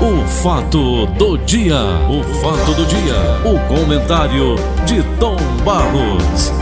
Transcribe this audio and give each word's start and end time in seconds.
O 0.00 0.24
fato 0.26 1.06
do 1.06 1.36
dia, 1.38 1.74
o 2.08 2.22
fato 2.40 2.72
do 2.74 2.86
dia, 2.86 3.14
o 3.44 3.58
comentário 3.68 4.54
de 4.86 5.02
Tom 5.18 5.36
Barros. 5.64 6.52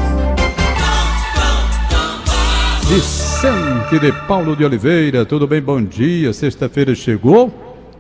Vicente 2.89 3.99
de 3.99 4.13
Paulo 4.27 4.57
de 4.57 4.65
Oliveira, 4.65 5.27
tudo 5.27 5.47
bem? 5.47 5.61
Bom 5.61 5.83
dia. 5.83 6.33
Sexta-feira 6.33 6.95
chegou 6.95 7.53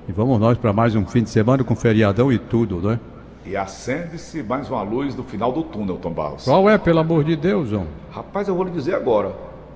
e 0.09 0.13
vamos 0.13 0.41
nós 0.41 0.57
para 0.57 0.73
mais 0.73 0.95
um 0.95 1.05
fim 1.05 1.23
de 1.23 1.31
semana 1.31 1.63
com 1.63 1.77
feriadão 1.77 2.33
e 2.33 2.39
tudo, 2.39 2.81
né? 2.81 2.99
E 3.45 3.57
acende-se 3.57 4.43
mais 4.43 4.71
uma 4.71 4.83
luz 4.83 5.15
no 5.15 5.23
final 5.23 5.53
do 5.53 5.63
túnel, 5.65 5.97
Tom 5.97 6.11
Barros. 6.13 6.45
Qual 6.45 6.69
é, 6.69 6.79
pelo 6.79 6.99
amor 7.01 7.23
de 7.25 7.37
Deus, 7.37 7.69
João? 7.69 7.87
Rapaz, 8.11 8.49
eu 8.49 8.55
vou 8.55 8.65
lhe 8.65 8.71
dizer 8.71 8.95
agora. 8.95 9.33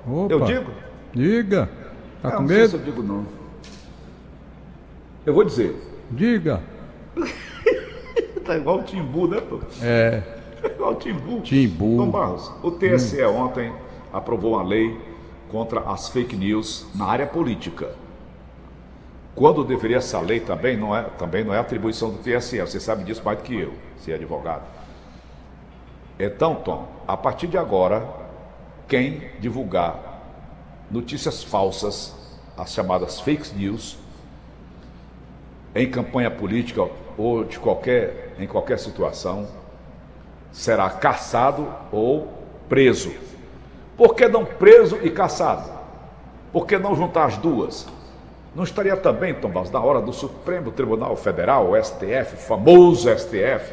Opa. 0.09 0.33
Eu 0.33 0.41
digo? 0.41 0.71
Diga. 1.13 1.69
Tá 2.23 2.31
Eu 2.31 2.33
com 2.37 2.41
não 2.43 2.49
sei 2.49 2.57
se 2.69 2.77
medo? 2.77 2.77
eu 2.89 2.93
digo 2.93 3.03
não. 3.07 3.40
Eu 5.31 5.35
vou 5.35 5.45
dizer. 5.45 5.77
Diga. 6.11 6.61
Tá 8.45 8.57
igual 8.57 8.81
o 8.81 8.83
Timbu, 8.83 9.29
né, 9.29 9.41
pô? 9.41 9.61
É, 9.81 10.23
Tá 10.61 10.67
igual 10.67 10.93
o 10.93 10.95
Timbu. 10.97 11.41
Timbu. 11.43 11.99
Tom 11.99 12.11
Barros, 12.11 12.51
o 12.65 12.71
TSE 12.73 13.23
ontem 13.23 13.73
aprovou 14.13 14.55
uma 14.55 14.63
lei 14.65 14.99
contra 15.53 15.79
as 15.83 16.09
fake 16.09 16.35
news 16.35 16.85
na 16.97 17.05
área 17.05 17.29
política. 17.29 17.95
Quando 19.37 19.63
deveria 19.63 19.99
essa 19.99 20.19
lei 20.21 20.41
também 20.41 20.77
não 20.77 20.97
é, 20.97 21.03
também 21.17 21.45
não 21.45 21.55
é 21.55 21.59
atribuição 21.61 22.11
do 22.11 22.19
TSE, 22.19 22.59
você 22.61 22.81
sabe 22.81 23.05
disso 23.05 23.23
mais 23.25 23.39
do 23.39 23.45
que 23.45 23.57
eu, 23.57 23.73
se 23.99 24.11
é 24.11 24.17
advogado. 24.17 24.65
Então, 26.19 26.57
Tom, 26.57 26.89
a 27.07 27.17
partir 27.17 27.47
de 27.47 27.57
agora, 27.57 28.05
quem 28.89 29.31
divulgar 29.39 30.25
notícias 30.91 31.45
falsas, 31.45 32.17
as 32.57 32.73
chamadas 32.73 33.21
fake 33.21 33.55
news, 33.55 33.97
em 35.75 35.91
campanha 35.91 36.31
política 36.31 36.87
ou 37.17 37.45
de 37.45 37.59
qualquer, 37.59 38.35
em 38.39 38.47
qualquer 38.47 38.79
situação, 38.79 39.47
será 40.53 40.89
caçado 40.91 41.69
ou 41.93 42.33
preso. 42.69 43.13
Por 43.97 44.15
que 44.15 44.27
não 44.29 44.45
preso 44.45 44.99
e 45.03 45.11
caçado? 45.11 45.71
Por 46.53 46.67
que 46.67 46.79
não 46.79 46.95
juntar 46.95 47.27
as 47.27 47.37
duas? 47.37 47.87
Não 48.55 48.65
estaria 48.65 48.97
também, 48.97 49.33
Tom 49.35 49.51
Barros, 49.51 49.71
na 49.71 49.81
hora 49.81 50.01
do 50.01 50.13
Supremo 50.13 50.73
Tribunal 50.73 51.15
Federal, 51.15 51.71
o 51.71 51.81
STF, 51.81 52.37
famoso 52.37 53.09
STF, 53.17 53.73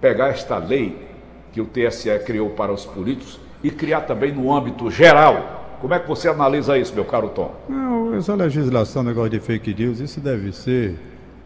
pegar 0.00 0.28
esta 0.28 0.56
lei 0.56 1.06
que 1.52 1.60
o 1.60 1.66
TSE 1.66 2.18
criou 2.20 2.50
para 2.50 2.72
os 2.72 2.86
políticos 2.86 3.38
e 3.62 3.70
criar 3.70 4.02
também 4.02 4.32
no 4.32 4.54
âmbito 4.54 4.90
geral? 4.90 5.55
Como 5.80 5.92
é 5.94 5.98
que 5.98 6.08
você 6.08 6.28
analisa 6.28 6.76
isso, 6.78 6.94
meu 6.94 7.04
caro 7.04 7.28
Tom? 7.28 7.54
Não, 7.68 8.14
essa 8.14 8.34
legislação, 8.34 9.02
negócio 9.02 9.30
de 9.30 9.40
fake 9.40 9.74
news, 9.74 10.00
isso 10.00 10.20
deve 10.20 10.52
ser 10.52 10.96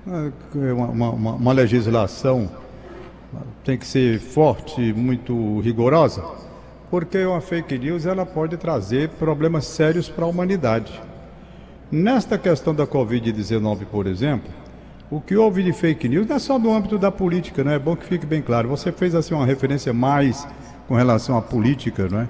ah, 0.09 0.31
uma, 0.55 0.86
uma- 1.11 1.33
uma- 1.33 1.53
legislação 1.53 2.48
tem 3.64 3.77
que 3.78 3.86
ser 3.86 4.19
forte, 4.19 4.92
muito 4.92 5.61
rigorosa, 5.61 6.25
porque 6.91 7.19
uma 7.25 7.41
fake 7.41 7.78
news 7.78 8.06
ela 8.06 8.25
pode 8.27 8.56
trazer 8.56 9.11
problemas 9.11 9.67
sérios 9.67 10.08
para 10.08 10.25
a 10.25 10.28
humanidade. 10.28 11.01
Nesta 11.92 12.39
questão 12.39 12.75
da 12.75 12.86
Covid-19, 12.86 13.84
por 13.91 14.06
exemplo, 14.06 14.51
o 15.11 15.20
que 15.20 15.36
houve 15.36 15.62
de 15.62 15.73
fake 15.73 16.08
news 16.08 16.27
não 16.27 16.36
é 16.36 16.39
só 16.39 16.58
no 16.58 16.73
âmbito 16.73 16.98
da 16.98 17.11
política, 17.11 17.62
não 17.62 17.73
é 17.73 17.78
bom 17.78 17.95
que 17.97 18.05
fique 18.06 18.25
bem 18.27 18.41
claro. 18.42 18.69
Você 18.69 18.91
fez 18.92 19.14
assim 19.14 19.34
uma 19.34 19.45
referência 19.47 19.92
mais 19.92 20.47
com 20.89 20.95
relação 20.95 21.36
à 21.36 21.42
política, 21.42 22.08
não 22.11 22.20
é? 22.20 22.28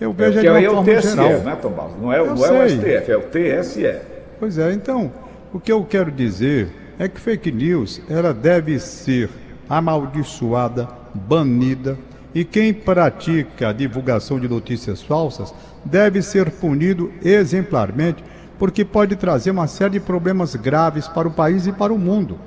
Eu 0.00 0.10
É 0.10 0.12
vejo 0.12 0.32
porque 0.32 0.40
de 0.46 0.48
uma 0.48 0.58
aí 0.58 0.64
é 0.64 0.70
o 0.70 0.84
TSE, 0.84 1.08
geral. 1.10 1.30
né, 1.40 1.56
Tom 1.60 1.70
Barros? 1.70 1.92
Não 2.00 2.12
é, 2.12 2.18
não 2.18 2.46
é 2.46 2.64
o. 2.64 2.68
STF, 2.68 3.10
é 3.10 3.16
o 3.16 3.22
TSE. 3.22 3.94
Pois 4.38 4.58
é, 4.58 4.72
então, 4.72 5.10
o 5.52 5.58
que 5.58 5.72
eu 5.72 5.84
quero 5.84 6.10
dizer 6.12 6.68
é 6.98 7.08
que 7.08 7.20
fake 7.20 7.50
news, 7.50 8.00
ela 8.08 8.32
deve 8.32 8.78
ser 8.78 9.28
amaldiçoada, 9.68 10.88
banida, 11.14 11.98
e 12.34 12.44
quem 12.44 12.72
pratica 12.72 13.68
a 13.68 13.72
divulgação 13.72 14.38
de 14.38 14.48
notícias 14.48 15.02
falsas 15.02 15.52
deve 15.84 16.22
ser 16.22 16.50
punido 16.50 17.10
exemplarmente, 17.24 18.22
porque 18.58 18.84
pode 18.84 19.16
trazer 19.16 19.50
uma 19.50 19.66
série 19.66 19.92
de 19.94 20.00
problemas 20.00 20.54
graves 20.54 21.08
para 21.08 21.26
o 21.26 21.30
país 21.30 21.66
e 21.66 21.72
para 21.72 21.92
o 21.92 21.98
mundo. 21.98 22.38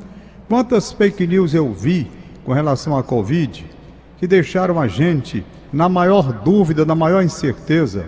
Quantas 0.47 0.91
fake 0.91 1.25
news 1.25 1.53
eu 1.53 1.71
vi 1.73 2.09
com 2.45 2.53
relação 2.53 2.97
à 2.97 3.03
Covid 3.03 3.65
que 4.21 4.27
deixaram 4.27 4.79
a 4.79 4.87
gente 4.87 5.43
na 5.73 5.89
maior 5.89 6.31
dúvida, 6.31 6.85
na 6.85 6.93
maior 6.93 7.23
incerteza? 7.23 8.05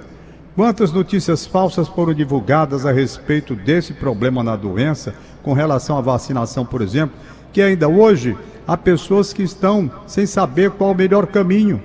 Quantas 0.56 0.92
notícias 0.92 1.44
falsas 1.48 1.88
foram 1.88 2.14
divulgadas 2.14 2.86
a 2.86 2.92
respeito 2.92 3.56
desse 3.56 3.94
problema 3.94 4.44
na 4.44 4.56
doença, 4.56 5.16
com 5.42 5.54
relação 5.54 5.98
à 5.98 6.02
vacinação, 6.02 6.64
por 6.64 6.84
exemplo, 6.84 7.16
que 7.52 7.64
ainda 7.64 7.90
hoje 7.90 8.38
há 8.68 8.78
pessoas 8.78 9.34
que 9.34 9.42
estão 9.42 9.90
sem 10.06 10.28
saber 10.28 10.70
qual 10.70 10.92
o 10.92 10.96
melhor 10.96 11.26
caminho. 11.26 11.82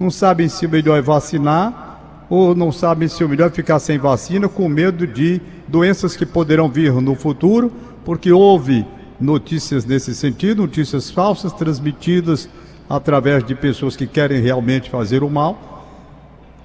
Não 0.00 0.10
sabem 0.10 0.48
se 0.48 0.64
o 0.64 0.70
melhor 0.70 0.96
é 0.96 1.02
vacinar 1.02 2.00
ou 2.30 2.54
não 2.54 2.72
sabem 2.72 3.08
se 3.08 3.22
o 3.22 3.28
melhor 3.28 3.48
é 3.48 3.54
ficar 3.54 3.78
sem 3.78 3.98
vacina, 3.98 4.48
com 4.48 4.70
medo 4.70 5.06
de 5.06 5.38
doenças 5.68 6.16
que 6.16 6.24
poderão 6.24 6.70
vir 6.70 6.94
no 6.94 7.14
futuro, 7.14 7.70
porque 8.06 8.32
houve 8.32 8.86
notícias 9.20 9.84
nesse 9.84 10.14
sentido, 10.14 10.62
notícias 10.62 11.10
falsas 11.10 11.52
transmitidas 11.52 12.48
através 12.88 13.44
de 13.44 13.54
pessoas 13.54 13.96
que 13.96 14.06
querem 14.06 14.40
realmente 14.40 14.90
fazer 14.90 15.22
o 15.22 15.30
mal 15.30 15.76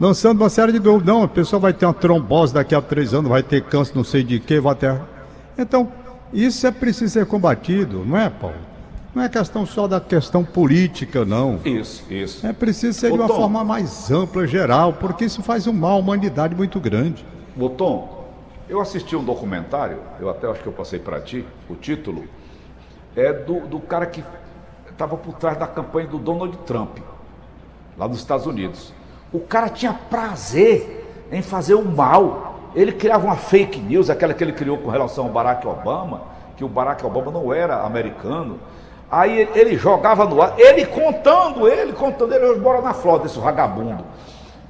lançando 0.01 0.41
uma 0.41 0.49
série 0.49 0.71
de 0.71 0.79
dúvidas. 0.79 1.05
Não, 1.05 1.21
a 1.21 1.27
pessoa 1.27 1.59
vai 1.59 1.73
ter 1.73 1.85
uma 1.85 1.93
trombose 1.93 2.51
daqui 2.51 2.73
a 2.73 2.81
três 2.81 3.13
anos, 3.13 3.29
vai 3.29 3.43
ter 3.43 3.61
câncer, 3.61 3.95
não 3.95 4.03
sei 4.03 4.23
de 4.23 4.39
quê, 4.39 4.59
vai 4.59 4.73
ter. 4.73 4.99
Então, 5.55 5.91
isso 6.33 6.65
é 6.65 6.71
preciso 6.71 7.13
ser 7.13 7.27
combatido, 7.27 8.03
não 8.03 8.17
é, 8.17 8.27
Paulo? 8.27 8.55
Não 9.13 9.21
é 9.21 9.29
questão 9.29 9.63
só 9.65 9.87
da 9.87 9.99
questão 9.99 10.43
política, 10.43 11.23
não. 11.23 11.59
Isso, 11.63 12.03
isso. 12.11 12.47
É 12.47 12.51
preciso 12.51 12.97
ser 12.97 13.11
de 13.11 13.13
Ô, 13.13 13.21
uma 13.21 13.27
Tom. 13.27 13.35
forma 13.35 13.63
mais 13.63 14.09
ampla, 14.09 14.47
geral, 14.47 14.93
porque 14.93 15.25
isso 15.25 15.43
faz 15.43 15.67
um 15.67 15.73
mal 15.73 15.91
à 15.91 15.95
humanidade 15.97 16.55
muito 16.55 16.79
grande. 16.79 17.23
Ô, 17.59 17.69
Tom, 17.69 18.25
eu 18.67 18.81
assisti 18.81 19.15
um 19.15 19.23
documentário, 19.23 19.97
eu 20.19 20.29
até 20.29 20.49
acho 20.49 20.61
que 20.61 20.67
eu 20.67 20.73
passei 20.73 20.97
para 20.97 21.19
ti, 21.19 21.45
o 21.69 21.75
título, 21.75 22.23
é 23.15 23.33
do, 23.33 23.67
do 23.67 23.79
cara 23.79 24.05
que 24.05 24.23
estava 25.01 25.17
por 25.17 25.33
trás 25.33 25.57
da 25.57 25.65
campanha 25.65 26.07
do 26.07 26.19
Donald 26.19 26.55
Trump, 26.59 26.99
lá 27.97 28.07
nos 28.07 28.17
Estados 28.17 28.45
Unidos. 28.45 28.93
O 29.33 29.39
cara 29.39 29.67
tinha 29.67 29.93
prazer 29.93 31.27
em 31.31 31.41
fazer 31.41 31.73
o 31.73 31.83
mal. 31.83 32.69
Ele 32.75 32.91
criava 32.91 33.25
uma 33.25 33.35
fake 33.35 33.79
news, 33.79 34.11
aquela 34.11 34.33
que 34.33 34.43
ele 34.43 34.53
criou 34.53 34.77
com 34.77 34.89
relação 34.89 35.25
ao 35.25 35.31
Barack 35.31 35.67
Obama, 35.67 36.21
que 36.55 36.63
o 36.63 36.67
Barack 36.67 37.03
Obama 37.03 37.31
não 37.31 37.51
era 37.51 37.81
americano. 37.81 38.59
Aí 39.09 39.49
ele, 39.55 39.75
jogava 39.75 40.25
no 40.25 40.41
ar, 40.41 40.53
ele 40.57 40.85
contando, 40.85 41.67
ele 41.67 41.93
contando, 41.93 42.33
ele 42.33 42.59
mora 42.59 42.79
na 42.81 42.93
Flórida, 42.93 43.25
esse 43.25 43.39
vagabundo. 43.39 44.05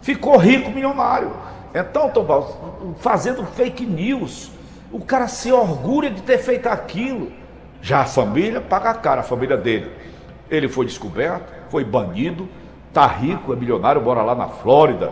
Ficou 0.02 0.38
rico, 0.38 0.72
milionário. 0.72 1.32
Então, 1.76 2.10
Tom 2.10 2.96
fazendo 3.00 3.46
fake 3.46 3.86
news, 3.86 4.52
o 4.92 5.00
cara 5.00 5.28
se 5.28 5.52
orgulha 5.52 6.10
de 6.10 6.22
ter 6.22 6.38
feito 6.38 6.68
aquilo. 6.68 7.32
Já 7.82 8.02
a 8.02 8.06
família 8.06 8.62
paga 8.62 8.92
a 8.92 8.94
cara, 8.94 9.22
a 9.22 9.24
família 9.24 9.58
dele. 9.58 9.92
Ele 10.52 10.68
foi 10.68 10.86
descoberto, 10.86 11.52
foi 11.70 11.84
banido, 11.86 12.48
tá 12.94 13.08
rico, 13.08 13.54
é 13.54 13.56
milionário, 13.56 14.02
bora 14.02 14.22
lá 14.22 14.36
na 14.36 14.48
Flórida, 14.48 15.10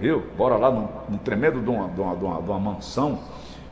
viu? 0.00 0.24
Bora 0.36 0.56
lá 0.56 0.70
num, 0.72 0.88
num 1.08 1.18
tremendo 1.18 1.60
de 1.60 1.70
uma, 1.70 1.88
de, 1.88 2.00
uma, 2.00 2.16
de, 2.16 2.24
uma, 2.24 2.42
de 2.42 2.50
uma 2.50 2.58
mansão. 2.58 3.20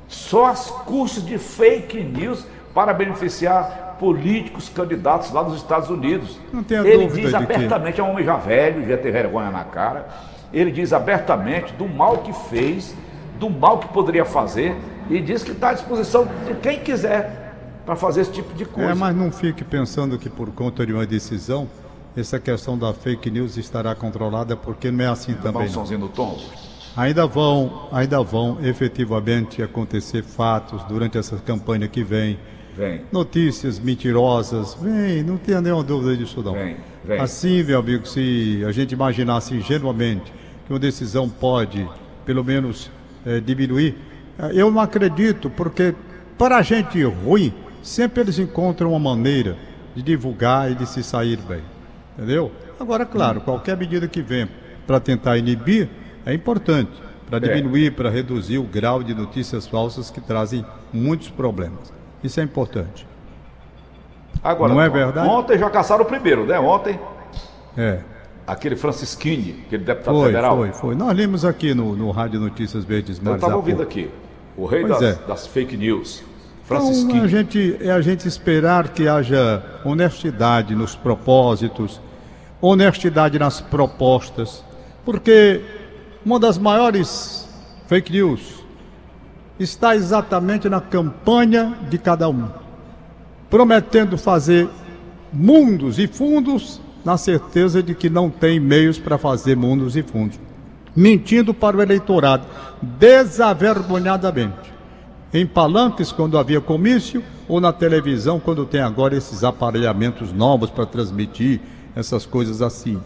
Só 0.07 0.47
as 0.47 0.71
custas 0.71 1.25
de 1.27 1.37
fake 1.37 2.01
news 2.01 2.47
para 2.73 2.93
beneficiar 2.95 3.97
políticos 3.99 4.69
candidatos 4.69 5.33
lá 5.33 5.43
nos 5.43 5.57
Estados 5.57 5.91
Unidos. 5.91 6.39
Não 6.53 6.63
tenha 6.63 6.81
Ele 6.83 7.07
dúvida 7.07 7.29
diz 7.29 7.39
de 7.39 7.47
que- 7.47 7.53
abertamente, 7.53 8.01
é 8.01 8.05
um 8.05 8.11
homem 8.11 8.25
já 8.25 8.37
velho, 8.37 8.87
já 8.89 8.97
tem 8.97 9.11
vergonha 9.11 9.51
na 9.51 9.65
cara. 9.65 10.07
Ele 10.53 10.71
diz 10.71 10.93
abertamente 10.93 11.73
do 11.75 11.89
mal 11.89 12.19
que 12.19 12.33
fez, 12.33 12.95
do 13.39 13.51
mal 13.51 13.79
que 13.79 13.89
poderia 13.89 14.25
fazer, 14.25 14.77
e 15.09 15.21
diz 15.21 15.43
que 15.43 15.51
está 15.51 15.71
à 15.71 15.73
disposição 15.75 16.27
de 16.47 16.55
quem 16.55 16.79
quiser 16.81 17.40
para 17.91 17.97
fazer 17.97 18.21
esse 18.21 18.31
tipo 18.31 18.55
de 18.55 18.65
coisa. 18.65 18.93
É, 18.93 18.95
mas 18.95 19.17
não 19.17 19.33
fique 19.33 19.65
pensando 19.65 20.17
que 20.17 20.31
por 20.31 20.49
conta 20.53 20.87
de 20.87 20.93
uma 20.93 21.05
decisão, 21.05 21.69
essa 22.17 22.39
questão 22.39 22.79
da 22.79 22.95
fake 22.95 23.29
news 23.33 23.57
estará 23.57 23.97
controlada, 23.97 24.57
porque 24.57 24.93
não 24.93 25.05
é 25.05 25.09
assim 25.09 25.33
um 25.33 25.39
também. 25.39 25.69
no 25.99 26.09
tom. 26.09 26.39
Ainda 26.97 27.27
vão, 27.27 27.89
ainda 27.91 28.23
vão 28.23 28.59
efetivamente 28.63 29.61
acontecer 29.61 30.23
fatos 30.23 30.85
durante 30.85 31.19
essa 31.19 31.37
campanha 31.39 31.89
que 31.89 32.05
vem. 32.05 32.39
Vem. 32.77 33.03
Notícias 33.11 33.81
mentirosas, 33.81 34.75
vem, 34.81 35.25
não 35.25 35.37
tenha 35.37 35.61
nenhuma 35.61 35.83
dúvida 35.83 36.17
disso 36.17 36.45
não. 36.45 36.53
Vem, 36.53 36.77
vem. 37.05 37.19
Assim, 37.19 37.65
meu 37.65 37.81
amigo, 37.81 38.07
se 38.07 38.63
a 38.69 38.71
gente 38.71 38.93
imaginasse 38.93 39.53
ingenuamente 39.53 40.33
que 40.65 40.73
uma 40.73 40.79
decisão 40.79 41.29
pode, 41.29 41.85
pelo 42.25 42.45
menos, 42.45 42.89
eh, 43.27 43.41
diminuir, 43.41 43.97
eh, 44.39 44.53
eu 44.55 44.71
não 44.71 44.81
acredito, 44.81 45.51
porque 45.51 45.93
para 46.39 46.59
a 46.59 46.63
gente 46.63 47.03
ruim, 47.03 47.53
sempre 47.83 48.21
eles 48.23 48.39
encontram 48.39 48.91
uma 48.91 48.99
maneira 48.99 49.57
de 49.95 50.03
divulgar 50.03 50.71
e 50.71 50.75
de 50.75 50.87
se 50.87 51.03
sair 51.03 51.39
bem. 51.39 51.63
Entendeu? 52.17 52.53
Agora, 52.79 53.05
claro, 53.05 53.41
qualquer 53.41 53.77
medida 53.77 54.07
que 54.09 54.23
venha 54.23 54.49
para 54.87 55.01
tentar 55.01 55.37
inibir 55.39 55.89
é 56.25 56.35
importante. 56.35 56.91
para 57.29 57.39
diminuir, 57.39 57.93
para 57.93 58.11
reduzir 58.11 58.59
o 58.59 58.65
grau 58.65 59.05
de 59.05 59.15
notícias 59.15 59.65
falsas 59.65 60.11
que 60.11 60.21
trazem 60.21 60.67
muitos 60.93 61.29
problemas. 61.29 61.93
Isso 62.25 62.41
é 62.41 62.43
importante. 62.43 63.07
Agora, 64.43 64.75
Não 64.75 64.81
é 64.81 64.89
verdade? 64.89 65.29
Ontem 65.29 65.57
já 65.57 65.71
caçaram 65.71 66.03
o 66.03 66.07
primeiro, 66.07 66.45
né? 66.45 66.59
Ontem, 66.59 66.99
É. 67.77 68.01
aquele 68.47 68.75
Francisquini, 68.75 69.63
aquele 69.67 69.85
deputado 69.85 70.17
Foi, 70.17 70.27
federal. 70.27 70.57
foi, 70.57 70.73
foi. 70.73 70.95
Nós 70.97 71.17
lemos 71.17 71.45
aqui 71.45 71.73
no, 71.73 71.95
no 71.95 72.11
Rádio 72.11 72.41
Notícias 72.41 72.85
Verdes 72.85 73.21
Eu 73.25 73.35
estava 73.37 73.55
ouvindo 73.55 73.83
aqui. 73.83 74.11
O 74.57 74.67
rei 74.67 74.85
das, 74.85 75.01
é. 75.01 75.15
das 75.27 75.47
fake 75.47 75.77
news. 75.77 76.25
Então, 76.71 77.25
a 77.25 77.27
gente, 77.27 77.77
é 77.81 77.91
a 77.91 78.01
gente 78.01 78.29
esperar 78.29 78.91
que 78.91 79.09
haja 79.09 79.61
honestidade 79.85 80.73
nos 80.73 80.95
propósitos, 80.95 82.01
honestidade 82.61 83.41
nas 83.41 83.61
propostas, 83.61 84.65
porque 85.05 85.63
uma 86.25 86.39
das 86.39 86.59
maiores 86.59 87.49
fake 87.89 88.13
news 88.13 88.65
está 89.59 89.97
exatamente 89.97 90.69
na 90.69 90.81
campanha 90.81 91.77
de 91.89 91.99
cada 91.99 92.29
um, 92.29 92.47
prometendo 93.51 94.17
fazer 94.17 94.69
mundos 95.33 95.99
e 95.99 96.07
fundos 96.07 96.81
na 97.05 97.17
certeza 97.17 97.83
de 97.83 97.97
que 97.97 98.09
não 98.09 98.31
tem 98.31 98.61
meios 98.61 98.97
para 98.97 99.19
fazer 99.19 99.57
mundos 99.57 99.97
e 99.97 100.05
fundos, 100.05 100.39
mentindo 100.95 101.53
para 101.53 101.77
o 101.77 101.83
eleitorado 101.83 102.47
desavergonhadamente 102.81 104.71
em 105.33 105.47
palanques 105.47 106.11
quando 106.11 106.39
havia 106.39 106.61
comício 106.61 107.23
ou 107.49 107.61
na 107.61 107.73
televisão 107.73 108.41
quando 108.41 108.67
tem 108.67 108.81
agora 108.81 109.17
esses 109.17 109.45
aparelhamentos 109.45 110.33
novos 110.33 110.71
para 110.71 110.87
transmitir 110.87 111.61
essas 111.95 112.27
coisas 112.27 112.61
assim. 112.61 113.01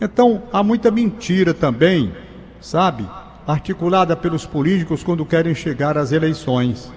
Então 0.00 0.42
há 0.52 0.62
muita 0.62 0.90
mentira 0.90 1.52
também, 1.52 2.12
sabe? 2.60 3.06
Articulada 3.46 4.16
pelos 4.16 4.46
políticos 4.46 5.02
quando 5.02 5.26
querem 5.26 5.54
chegar 5.54 5.98
às 5.98 6.12
eleições. 6.12 6.90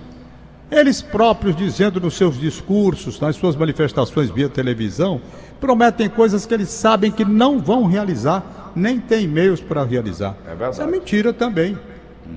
Eles 0.71 1.01
próprios 1.01 1.55
dizendo 1.55 1.99
nos 1.99 2.15
seus 2.15 2.39
discursos, 2.39 3.19
nas 3.19 3.35
suas 3.35 3.55
manifestações 3.55 4.31
via 4.31 4.49
televisão, 4.49 5.21
prometem 5.59 6.09
coisas 6.09 6.45
que 6.45 6.53
eles 6.53 6.69
sabem 6.69 7.11
que 7.11 7.23
não 7.23 7.59
vão 7.59 7.85
realizar, 7.85 8.71
nem 8.75 8.99
têm 8.99 9.27
meios 9.27 9.61
para 9.61 9.83
realizar. 9.83 10.35
É 10.45 10.49
verdade. 10.49 10.73
Isso 10.73 10.81
é 10.81 10.87
mentira 10.87 11.31
também. 11.31 11.77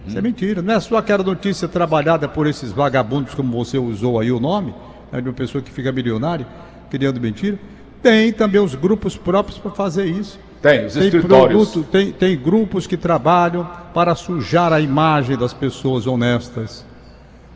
Isso 0.07 0.19
é 0.19 0.21
mentira. 0.23 0.63
Não 0.63 0.75
é 0.75 0.81
só 0.81 0.97
aquela 0.97 1.23
notícia 1.25 1.67
trabalhada 1.69 2.29
por 2.29 2.47
esses 2.47 2.73
vagabundos, 2.73 3.35
como 3.35 3.53
você 3.65 3.79
usou 3.79 4.19
aí 4.21 4.31
o 4.31 4.39
nome, 4.41 4.75
né, 5.13 5.21
de 5.21 5.29
uma 5.29 5.35
pessoa 5.35 5.63
que 5.63 5.71
fica 5.71 5.91
milionária, 5.93 6.47
criando 6.91 7.21
mentira. 7.21 7.59
Tem 8.03 8.33
também 8.33 8.61
os 8.61 8.75
grupos 8.75 9.17
próprios 9.17 9.59
para 9.59 9.71
fazer 9.73 10.07
isso. 10.07 10.39
Tem, 10.63 10.87
os 10.87 10.95
Tem, 10.95 11.05
escritórios. 11.05 11.69
produto, 11.71 11.89
tem, 11.91 12.11
tem 12.13 12.37
grupos 12.37 12.87
que 12.87 12.97
trabalham 12.97 13.69
para 13.95 14.15
sujar 14.15 14.73
a 14.73 14.81
imagem 14.81 15.37
das 15.37 15.53
pessoas 15.55 16.07
honestas. 16.07 16.85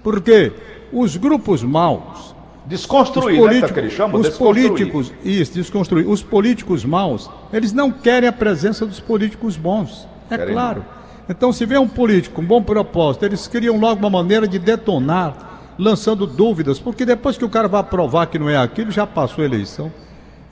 Por 0.03 0.21
quê? 0.21 0.53
Os 0.93 1.17
grupos 1.17 1.63
maus, 1.63 2.03
os, 2.29 2.35
Desconstruir, 2.67 3.35
né? 3.35 3.39
políticos, 3.41 3.69
Tá, 3.69 3.75
que 3.75 3.81
ele 3.81 3.91
chama? 3.91 4.19
os 4.19 4.29
políticos, 4.39 5.13
isso, 5.25 5.53
desconstruir. 5.55 6.09
Os 6.09 6.23
políticos 6.23 6.85
maus, 6.85 7.29
eles 7.53 7.73
não 7.73 7.91
querem 7.91 8.29
a 8.29 8.33
presença 8.33 8.87
dos 8.87 9.01
políticos 9.01 9.57
bons. 9.57 10.07
É 10.31 10.37
Querem 10.39 10.55
claro. 10.55 10.85
Então, 11.29 11.53
se 11.53 11.65
vem 11.65 11.79
um 11.79 11.89
político 11.89 12.37
com 12.37 12.45
bom 12.45 12.63
propósito, 12.63 13.25
eles 13.25 13.47
criam 13.47 13.79
logo 13.79 14.01
uma 14.01 14.11
maneira 14.11 14.47
de 14.47 14.59
detonar, 14.59 15.75
lançando 15.79 16.27
dúvidas, 16.27 16.79
porque 16.79 17.05
depois 17.05 17.39
que 17.39 17.45
o 17.45 17.49
cara 17.49 17.69
vai 17.69 17.83
provar 17.83 18.27
que 18.27 18.39
não 18.39 18.49
é 18.49 18.57
aquilo, 18.57 18.91
já 18.91 19.07
passou 19.07 19.43
a 19.43 19.47
eleição. 19.47 19.91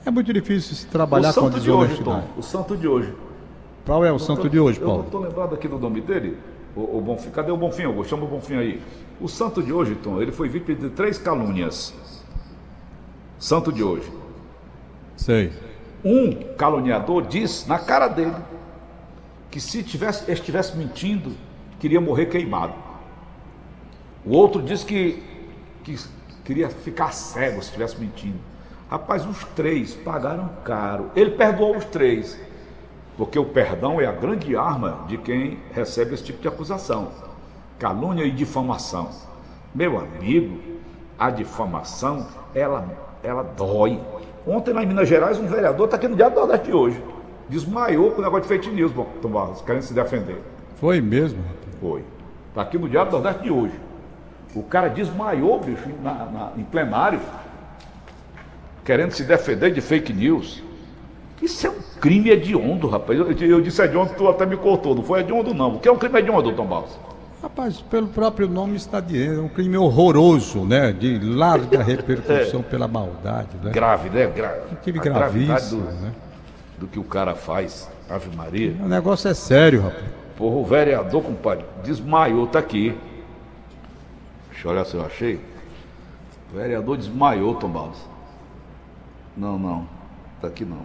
É 0.05 0.09
muito 0.09 0.33
difícil 0.33 0.75
se 0.75 0.87
trabalhar 0.87 1.33
com 1.33 1.41
a 1.41 1.43
santo 1.43 1.59
de 1.59 1.69
hoje, 1.69 1.89
desonestidade. 1.89 2.27
Tom. 2.33 2.39
O 2.39 2.43
santo 2.43 2.77
de 2.77 2.87
hoje. 2.87 3.13
Qual 3.85 4.05
é 4.05 4.11
o 4.11 4.19
santo 4.19 4.49
de 4.49 4.59
hoje, 4.59 4.79
Eu 4.79 4.87
Paulo? 4.87 5.03
estou 5.03 5.21
lembrado 5.21 5.53
aqui 5.53 5.67
do 5.67 5.77
nome 5.77 6.01
dele. 6.01 6.37
O, 6.75 6.97
o 6.97 7.01
Bonfim. 7.01 7.29
Cadê 7.29 7.51
o 7.51 7.57
Bonfim, 7.57 7.83
Augusto? 7.83 8.09
Chama 8.09 8.23
o 8.23 8.27
Bonfim 8.27 8.55
aí. 8.55 8.81
O 9.19 9.27
santo 9.27 9.61
de 9.61 9.73
hoje, 9.73 9.95
Tom, 9.95 10.21
ele 10.21 10.31
foi 10.31 10.47
vítima 10.47 10.77
de 10.77 10.89
três 10.89 11.17
calúnias. 11.17 11.93
Santo 13.37 13.71
de 13.71 13.83
hoje. 13.83 14.09
Sei. 15.15 15.51
Um 16.03 16.33
caluniador 16.57 17.23
disse 17.27 17.67
na 17.67 17.77
cara 17.77 18.07
dele 18.07 18.33
que 19.51 19.59
se 19.59 19.83
tivesse, 19.83 20.31
estivesse 20.31 20.75
mentindo, 20.77 21.35
queria 21.77 21.99
morrer 21.99 22.27
queimado. 22.27 22.73
O 24.25 24.35
outro 24.35 24.61
disse 24.61 24.85
que, 24.85 25.21
que 25.83 25.99
queria 26.45 26.69
ficar 26.69 27.11
cego 27.11 27.61
se 27.61 27.67
estivesse 27.67 27.99
mentindo. 27.99 28.39
Rapaz, 28.89 29.25
os 29.25 29.43
três 29.55 29.93
pagaram 29.93 30.49
caro. 30.63 31.11
Ele 31.15 31.31
perdoou 31.31 31.75
os 31.77 31.85
três. 31.85 32.39
Porque 33.17 33.37
o 33.37 33.45
perdão 33.45 33.99
é 33.99 34.05
a 34.05 34.11
grande 34.11 34.55
arma 34.55 35.05
de 35.07 35.17
quem 35.17 35.59
recebe 35.73 36.13
esse 36.13 36.23
tipo 36.23 36.41
de 36.41 36.47
acusação. 36.47 37.09
Calúnia 37.77 38.23
e 38.23 38.31
difamação. 38.31 39.09
Meu 39.75 39.99
amigo, 39.99 40.59
a 41.19 41.29
difamação, 41.29 42.27
ela, 42.53 42.85
ela 43.23 43.43
dói. 43.43 43.99
Ontem 44.45 44.73
lá 44.73 44.83
em 44.83 44.87
Minas 44.87 45.07
Gerais, 45.07 45.39
um 45.39 45.47
vereador 45.47 45.85
está 45.85 45.97
aqui 45.97 46.07
no 46.07 46.15
Diário 46.15 46.35
do 46.35 46.39
Nordeste 46.39 46.67
de 46.67 46.73
hoje. 46.73 47.01
Desmaiou 47.51 48.11
com 48.11 48.21
o 48.21 48.23
negócio 48.23 48.43
de 48.43 48.47
fake 48.47 48.69
news, 48.69 48.93
bom, 48.93 49.05
Tom 49.21 49.27
Barros, 49.27 49.61
querendo 49.61 49.81
se 49.81 49.93
defender. 49.93 50.41
Foi 50.77 51.01
mesmo. 51.01 51.43
Foi. 51.81 52.01
Está 52.47 52.61
aqui 52.61 52.77
no 52.77 52.87
Diário 52.87 53.11
do 53.11 53.17
Nordeste 53.17 53.43
de 53.43 53.51
hoje. 53.51 53.73
O 54.55 54.63
cara 54.63 54.87
desmaiou, 54.87 55.59
bicho, 55.59 55.83
na- 56.01 56.13
na- 56.13 56.51
em 56.57 56.63
plenário, 56.63 57.19
querendo 58.85 59.11
se 59.11 59.23
defender 59.25 59.73
de 59.73 59.81
fake 59.81 60.13
news. 60.13 60.63
Isso 61.41 61.67
é 61.67 61.69
um 61.69 61.75
crime 61.99 62.29
hediondo, 62.29 62.87
rapaz. 62.87 63.19
Eu, 63.19 63.31
eu 63.33 63.61
disse 63.61 63.81
hediondo, 63.81 64.13
tu 64.15 64.29
até 64.29 64.45
me 64.45 64.55
cortou. 64.55 64.95
Não 64.95 65.03
foi 65.03 65.19
hediondo, 65.19 65.53
não. 65.53 65.75
O 65.75 65.79
que 65.79 65.89
é 65.89 65.91
um 65.91 65.97
crime 65.97 66.19
hediondo, 66.19 66.53
Tom 66.53 66.65
Barros? 66.67 66.97
Rapaz, 67.41 67.81
pelo 67.81 68.07
próprio 68.07 68.47
nome 68.47 68.77
está 68.77 69.01
dizendo, 69.01 69.41
é 69.41 69.43
um 69.43 69.49
crime 69.49 69.75
horroroso, 69.75 70.63
né? 70.63 70.93
De 70.93 71.19
larga 71.19 71.81
repercussão 71.83 72.61
pela 72.61 72.87
maldade, 72.87 73.49
né? 73.61 73.71
Grave, 73.71 74.09
né? 74.09 74.27
Gra 74.27 74.63
Um 74.71 74.75
crime 74.75 74.99
a 74.99 75.01
gravíssimo, 75.01 75.81
do, 75.81 75.91
né? 76.01 76.11
Do 76.81 76.87
que 76.87 76.99
o 76.99 77.03
cara 77.03 77.35
faz. 77.35 77.87
Ave 78.09 78.35
Maria. 78.35 78.75
O 78.83 78.87
negócio 78.87 79.29
é 79.29 79.33
sério, 79.33 79.83
rapaz. 79.83 80.03
Porra, 80.35 80.55
o 80.55 80.65
vereador, 80.65 81.23
compadre, 81.23 81.63
desmaiou, 81.83 82.47
tá 82.47 82.57
aqui. 82.57 82.97
Deixa 84.49 84.67
eu 84.67 84.71
olhar 84.71 84.85
se 84.85 84.95
eu 84.95 85.05
achei. 85.05 85.39
O 86.51 86.57
vereador 86.57 86.97
desmaiou, 86.97 87.53
Tom 87.55 87.69
Barros. 87.69 87.99
Não, 89.37 89.57
não. 89.57 89.87
Tá 90.41 90.47
aqui 90.47 90.65
não. 90.65 90.81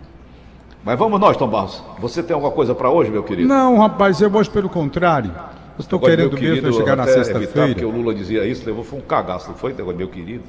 Mas 0.85 0.99
vamos 0.99 1.19
nós, 1.19 1.37
Tom 1.37 1.49
Barros. 1.49 1.83
Você 1.99 2.23
tem 2.23 2.35
alguma 2.35 2.53
coisa 2.53 2.75
para 2.75 2.91
hoje, 2.91 3.11
meu 3.11 3.25
querido? 3.25 3.49
Não, 3.49 3.79
rapaz, 3.79 4.21
eu 4.21 4.33
hoje 4.33 4.51
pelo 4.51 4.69
contrário. 4.69 5.33
Eu 5.35 5.81
estou 5.81 5.97
Agora, 5.97 6.13
querendo 6.13 6.33
meu 6.33 6.41
mesmo 6.41 6.55
querido, 6.57 6.73
chegar 6.75 6.97
na 6.97 7.05
evitar, 7.05 7.25
Porque 7.25 7.39
sexta-feira. 7.41 7.89
o 7.89 7.91
Lula 7.91 8.15
dizia 8.15 8.45
isso, 8.47 8.65
levou 8.67 8.85
foi 8.85 8.99
um 8.99 9.03
cagaço, 9.03 9.49
não 9.49 9.57
foi, 9.57 9.73
meu 9.73 10.09
querido? 10.09 10.45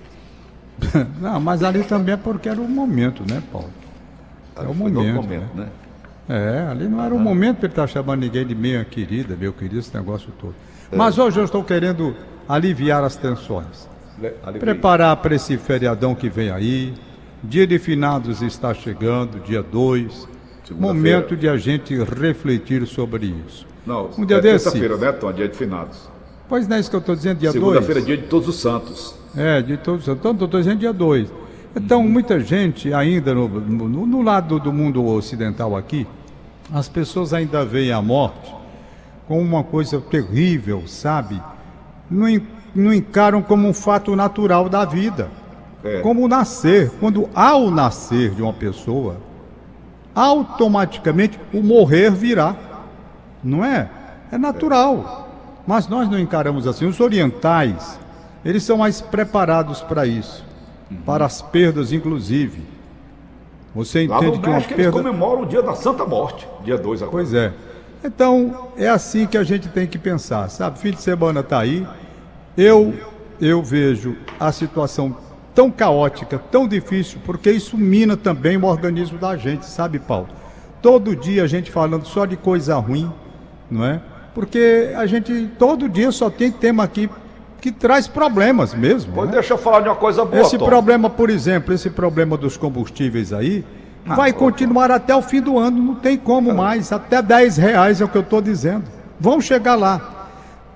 Não, 1.20 1.40
mas 1.40 1.64
ali 1.64 1.84
também 1.84 2.14
é 2.14 2.18
porque 2.18 2.48
era 2.48 2.62
o 2.62 2.70
momento, 2.70 3.24
né, 3.28 3.42
Paulo? 3.52 3.68
É 4.64 4.68
o 4.68 4.74
momento, 4.74 5.14
momento, 5.16 5.56
né? 5.56 5.68
É, 6.30 6.68
ali 6.70 6.88
não 6.88 7.02
era 7.04 7.14
o 7.16 7.20
momento 7.20 7.58
para 7.58 7.66
ele 7.68 7.72
estar 7.74 7.88
chamando 7.88 8.20
ninguém 8.22 8.46
de 8.46 8.54
minha 8.54 8.84
querida, 8.84 9.36
meu 9.40 9.54
querido, 9.54 9.80
esse 9.80 9.96
negócio 9.96 10.30
todo. 10.40 10.54
É. 10.92 10.96
Mas 10.96 11.18
hoje 11.18 11.40
eu 11.40 11.46
estou 11.46 11.64
querendo 11.64 12.16
aliviar 12.50 13.04
as 13.04 13.16
tensões. 13.16 13.88
Le- 14.22 14.34
ali 14.46 14.60
Preparar 14.60 15.16
para 15.18 15.36
esse 15.36 15.58
feriadão 15.58 16.14
que 16.16 16.30
vem 16.30 16.50
aí. 16.52 16.94
Dia 17.44 17.66
de 17.68 17.78
finados 17.80 18.42
está 18.42 18.74
chegando, 18.74 19.40
dia 19.40 19.62
2. 19.64 20.28
Segunda-feira. 20.66 20.76
Momento 20.94 21.38
de 21.38 21.48
a 21.48 21.56
gente 21.56 21.96
refletir 22.04 22.86
sobre 22.88 23.34
isso. 23.48 23.66
Não, 23.86 24.10
Um 24.18 24.26
dia 24.26 24.38
é 24.38 24.42
desse. 24.42 24.66
terça-feira, 24.66 24.98
né, 24.98 25.12
Tom? 25.14 25.32
Dia 25.32 25.48
de 25.48 25.56
finados. 25.56 26.10
Pois 26.50 26.68
não 26.68 26.76
é 26.76 26.80
isso 26.82 26.90
que 26.90 26.96
eu 26.96 27.00
estou 27.00 27.16
dizendo, 27.16 27.38
dia 27.40 27.52
2? 27.54 27.62
Segunda-feira, 27.64 28.02
dia 28.02 28.18
de 28.18 28.24
todos 28.24 28.50
os 28.50 28.60
santos. 28.60 29.16
É, 29.36 29.62
de 29.62 29.78
todos. 29.78 30.08
Então, 30.08 30.32
eu 30.38 30.46
estou 30.46 30.60
dizendo 30.60 30.80
dia 30.80 30.92
2. 30.92 31.30
Então, 31.78 32.02
muita 32.04 32.40
gente 32.40 32.92
ainda 32.92 33.36
no, 33.36 33.48
no, 33.48 34.06
no 34.06 34.22
lado 34.22 34.60
do 34.60 34.74
mundo 34.74 35.06
ocidental 35.06 35.78
aqui, 35.78 36.08
as 36.74 36.90
pessoas 36.90 37.34
ainda 37.34 37.64
veem 37.64 37.92
a 37.92 38.02
morte 38.02 38.54
como 39.28 39.42
uma 39.42 39.64
coisa 39.64 40.02
terrível, 40.02 40.84
sabe? 40.88 41.42
Não, 42.10 42.26
não 42.74 42.94
encaram 42.94 43.42
como 43.42 43.68
um 43.68 43.74
fato 43.74 44.16
natural 44.16 44.68
da 44.68 44.86
vida. 44.86 45.30
É. 45.84 46.00
Como 46.00 46.24
o 46.24 46.28
nascer. 46.28 46.92
Quando 47.00 47.30
ao 47.36 47.70
nascer 47.70 48.32
de 48.32 48.42
uma 48.42 48.54
pessoa, 48.54 49.18
automaticamente 50.16 51.40
o 51.54 51.62
morrer 51.62 52.10
virá. 52.12 52.56
Não 53.44 53.64
é? 53.64 53.90
É 54.32 54.38
natural. 54.38 55.30
Mas 55.68 55.88
nós 55.88 56.10
não 56.10 56.18
encaramos 56.18 56.66
assim. 56.66 56.86
Os 56.86 57.00
orientais, 57.00 58.00
eles 58.44 58.64
são 58.64 58.78
mais 58.78 59.00
preparados 59.00 59.82
para 59.82 60.08
isso. 60.08 60.44
Para 61.06 61.26
as 61.26 61.42
perdas, 61.42 61.92
inclusive. 61.92 62.62
Você 63.76 64.04
entende 64.04 64.40
que 64.40 64.48
uma 64.48 64.56
México 64.56 64.74
eles 64.74 64.86
perda. 64.86 64.92
comemoram 64.92 65.44
o 65.44 65.46
dia 65.46 65.62
da 65.62 65.76
Santa 65.76 66.06
Morte, 66.06 66.48
dia 66.64 66.78
2 66.78 67.02
agora. 67.02 67.12
Pois 67.12 67.34
é. 67.34 67.54
Então, 68.04 68.70
é 68.78 68.88
assim 68.88 69.28
que 69.28 69.38
a 69.38 69.44
gente 69.44 69.68
tem 69.70 69.86
que 69.86 69.98
pensar, 69.98 70.50
sabe? 70.50 70.80
Fim 70.80 70.92
de 70.92 71.02
semana 71.02 71.42
está 71.42 71.60
aí. 71.60 71.86
Eu, 72.56 72.94
eu 73.40 73.62
vejo 73.62 74.16
a 74.40 74.52
situação 74.52 75.16
tão 75.54 75.70
caótica, 75.70 76.40
tão 76.52 76.68
difícil, 76.68 77.20
porque 77.26 77.52
isso 77.52 77.78
mina 77.78 78.16
também 78.16 78.58
o 78.58 78.66
organismo 78.66 79.18
da 79.18 79.36
gente, 79.36 79.66
sabe, 79.66 80.00
Paulo? 80.00 80.28
Todo 80.82 81.16
dia 81.16 81.44
a 81.44 81.48
gente 81.48 81.72
falando 81.72 82.06
só 82.06 82.26
de 82.26 82.38
coisa 82.38 82.76
ruim, 82.78 83.12
não 83.70 83.84
é? 83.84 84.02
Porque 84.34 84.94
a 84.96 85.06
gente 85.08 85.50
todo 85.58 85.90
dia 85.90 86.12
só 86.12 86.30
tem 86.30 86.52
tema 86.52 86.84
aqui 86.84 87.10
que 87.62 87.72
traz 87.72 88.08
problemas 88.08 88.74
mesmo. 88.74 89.14
Pois 89.14 89.28
né? 89.30 89.34
deixa 89.36 89.54
eu 89.54 89.58
falar 89.58 89.82
de 89.82 89.90
uma 89.90 89.96
coisa 89.96 90.24
boa, 90.26 90.42
Esse 90.42 90.58
Tom. 90.58 90.66
problema, 90.66 91.10
por 91.10 91.30
exemplo, 91.30 91.74
esse 91.74 91.90
problema 91.90 92.38
dos 92.38 92.56
combustíveis 92.58 93.34
aí, 93.34 93.66
Ah, 94.08 94.16
vai 94.16 94.32
ô, 94.32 94.36
continuar 94.36 94.92
até 94.92 95.16
o 95.16 95.22
fim 95.22 95.42
do 95.42 95.58
ano, 95.58 95.78
não 95.82 95.96
tem 95.96 96.16
como 96.18 96.54
mais, 96.54 96.92
até 96.92 97.22
10 97.22 97.58
reais 97.58 98.00
é 98.02 98.06
o 98.06 98.08
que 98.08 98.18
eu 98.18 98.22
estou 98.22 98.42
dizendo. 98.42 98.84
Vão 99.20 99.42
chegar 99.42 99.76
lá. 99.76 100.14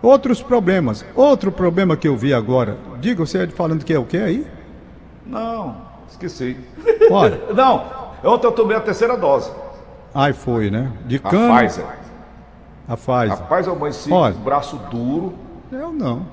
Outros 0.01 0.41
problemas. 0.41 1.05
Outro 1.15 1.51
problema 1.51 1.95
que 1.95 2.07
eu 2.07 2.17
vi 2.17 2.33
agora, 2.33 2.77
diga 2.99 3.23
você 3.23 3.47
falando 3.47 3.85
que 3.85 3.93
é 3.93 3.99
o 3.99 4.03
que 4.05 4.17
aí? 4.17 4.47
Não, 5.25 5.77
esqueci. 6.09 6.57
Olha, 7.11 7.39
Não, 7.53 7.85
ontem 8.23 8.47
eu 8.47 8.51
tomei 8.51 8.75
a 8.75 8.81
terceira 8.81 9.15
dose. 9.15 9.51
aí 10.13 10.33
foi, 10.33 10.71
né? 10.71 10.91
De 11.05 11.17
A 11.17 11.19
cana, 11.29 11.59
Pfizer. 11.59 11.85
a 12.87 12.97
Pfizer. 12.97 13.29
Rapaz, 13.29 13.67
eu 13.67 13.73
amanheci 13.73 14.11
Olha. 14.11 14.33
com 14.33 14.41
o 14.41 14.43
braço 14.43 14.75
duro. 14.89 15.33
Eu 15.71 15.91
não. 15.93 16.25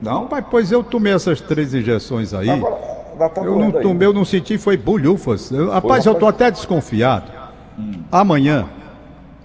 Não? 0.00 0.22
Rapaz, 0.22 0.44
pois 0.50 0.72
eu 0.72 0.82
tomei 0.82 1.12
essas 1.12 1.40
três 1.40 1.74
injeções 1.74 2.32
aí. 2.32 2.48
Agora 2.50 3.28
tá 3.30 3.42
Eu 3.42 3.58
não 3.58 3.72
tomei, 3.72 4.06
eu 4.06 4.12
não 4.12 4.24
senti, 4.24 4.56
foi 4.58 4.76
bulhufas. 4.76 5.50
Eu- 5.50 5.70
rapaz, 5.70 6.06
eu 6.06 6.14
tô 6.14 6.26
até 6.26 6.50
desconfiado. 6.50 7.30
Hum. 7.78 8.02
Amanhã, 8.12 8.68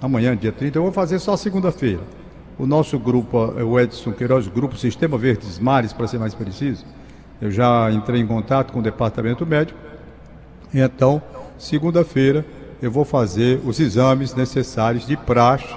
amanhã, 0.01 0.35
dia 0.35 0.51
30, 0.51 0.77
eu 0.77 0.83
vou 0.83 0.91
fazer 0.91 1.17
só 1.19 1.35
segunda-feira. 1.35 2.01
O 2.57 2.67
nosso 2.67 2.99
grupo, 2.99 3.37
o 3.37 3.79
Edson 3.79 4.11
Queiroz, 4.11 4.47
grupo 4.47 4.77
Sistema 4.77 5.17
Verdes 5.17 5.57
Mares, 5.57 5.91
para 5.91 6.07
ser 6.07 6.19
mais 6.19 6.35
preciso, 6.35 6.85
eu 7.41 7.49
já 7.49 7.91
entrei 7.91 8.21
em 8.21 8.27
contato 8.27 8.71
com 8.71 8.79
o 8.79 8.81
departamento 8.83 9.45
médico. 9.45 9.79
Então, 10.71 11.21
segunda-feira, 11.57 12.45
eu 12.81 12.91
vou 12.91 13.03
fazer 13.05 13.59
os 13.65 13.79
exames 13.79 14.35
necessários 14.35 15.07
de 15.07 15.17
praxe 15.17 15.73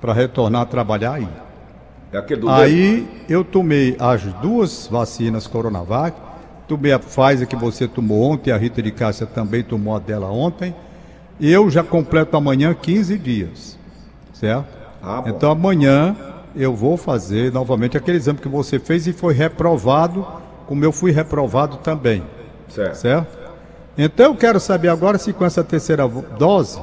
para 0.00 0.12
retornar 0.12 0.62
a 0.62 0.66
trabalhar 0.66 1.14
aí. 1.14 1.28
É 2.12 2.18
aquele 2.18 2.40
do 2.40 2.48
Aí 2.48 3.06
eu 3.28 3.44
tomei 3.44 3.96
as 3.98 4.22
duas 4.34 4.88
vacinas 4.90 5.46
Coronavac, 5.46 6.16
tomei 6.66 6.92
a 6.92 6.98
Pfizer 6.98 7.46
que 7.46 7.56
você 7.56 7.86
tomou 7.86 8.22
ontem, 8.32 8.50
a 8.50 8.56
Rita 8.56 8.82
de 8.82 8.90
Cássia 8.90 9.26
também 9.26 9.62
tomou 9.62 9.94
a 9.94 9.98
dela 9.98 10.28
ontem. 10.28 10.74
Eu 11.40 11.70
já 11.70 11.82
completo 11.82 12.36
amanhã 12.36 12.74
15 12.74 13.16
dias, 13.18 13.78
certo? 14.32 14.66
Ah, 15.02 15.22
então 15.26 15.50
amanhã 15.50 16.16
eu 16.54 16.74
vou 16.74 16.96
fazer 16.96 17.52
novamente 17.52 17.96
aquele 17.96 18.18
exame 18.18 18.38
que 18.38 18.48
você 18.48 18.78
fez 18.78 19.06
e 19.06 19.12
foi 19.12 19.32
reprovado, 19.32 20.26
como 20.66 20.84
eu 20.84 20.92
fui 20.92 21.12
reprovado 21.12 21.78
também, 21.78 22.22
Certo. 22.68 22.94
certo? 22.96 23.38
Então 23.96 24.26
eu 24.26 24.34
quero 24.36 24.60
saber 24.60 24.88
agora 24.88 25.16
se 25.16 25.32
com 25.32 25.44
essa 25.44 25.62
terceira 25.64 26.06
dose 26.38 26.80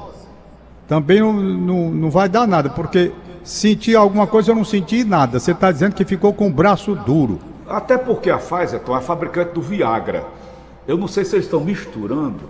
também 0.87 1.19
não, 1.19 1.33
não, 1.33 1.89
não 1.91 2.09
vai 2.09 2.29
dar 2.29 2.47
nada, 2.47 2.69
porque 2.69 3.11
senti 3.47 3.95
alguma 3.95 4.27
coisa 4.27 4.51
eu 4.51 4.55
não 4.55 4.65
senti 4.65 5.03
nada. 5.03 5.39
Você 5.39 5.51
está 5.51 5.71
dizendo 5.71 5.95
que 5.95 6.03
ficou 6.03 6.33
com 6.33 6.47
o 6.47 6.51
braço 6.51 6.93
duro. 6.95 7.39
Até 7.67 7.97
porque 7.97 8.29
a 8.29 8.37
Pfizer 8.37 8.81
é 8.87 8.93
a 8.93 9.01
fabricante 9.01 9.53
do 9.53 9.61
Viagra. 9.61 10.25
Eu 10.87 10.97
não 10.97 11.07
sei 11.07 11.25
se 11.25 11.35
eles 11.35 11.45
estão 11.45 11.61
misturando 11.61 12.49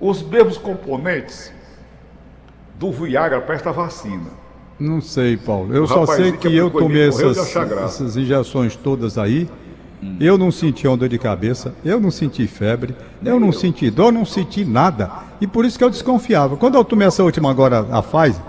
os 0.00 0.22
mesmos 0.22 0.58
componentes 0.58 1.52
do 2.78 2.90
Viagra 2.92 3.40
para 3.40 3.54
esta 3.54 3.72
vacina. 3.72 4.30
Não 4.78 5.00
sei, 5.00 5.36
Paulo. 5.36 5.74
Eu 5.74 5.84
O 5.84 5.88
só 5.88 6.04
sei 6.06 6.32
que 6.32 6.48
que 6.48 6.56
eu 6.56 6.70
tomei 6.70 7.08
essas, 7.08 7.54
essas 7.56 8.16
injeções 8.16 8.76
todas 8.76 9.18
aí. 9.18 9.48
Eu 10.20 10.36
não 10.36 10.50
senti 10.50 10.86
onda 10.86 11.08
de 11.08 11.18
cabeça, 11.18 11.74
eu 11.82 11.98
não 11.98 12.10
senti 12.10 12.46
febre, 12.46 12.94
eu 13.24 13.40
não 13.40 13.50
senti 13.50 13.90
dor, 13.90 14.12
não 14.12 14.26
senti 14.26 14.62
nada. 14.64 15.10
E 15.44 15.46
por 15.46 15.66
isso 15.66 15.76
que 15.76 15.84
eu 15.84 15.90
desconfiava. 15.90 16.56
Quando 16.56 16.76
eu 16.76 16.82
tomei 16.82 17.06
essa 17.06 17.22
última 17.22 17.50
agora, 17.50 17.86
a 17.90 18.02
Pfizer, 18.02 18.40